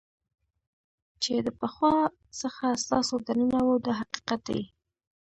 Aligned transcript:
چې 1.23 1.33
د 1.45 1.47
پخوا 1.59 1.95
څخه 2.41 2.65
ستاسو 2.83 3.15
دننه 3.27 3.59
وو 3.65 3.75
دا 3.85 3.93
حقیقت 4.01 4.39
دی. 4.49 4.61